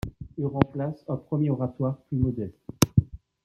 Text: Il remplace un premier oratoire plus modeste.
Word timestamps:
Il 0.39 0.47
remplace 0.47 1.05
un 1.07 1.15
premier 1.15 1.51
oratoire 1.51 1.95
plus 2.09 2.17
modeste. 2.17 2.57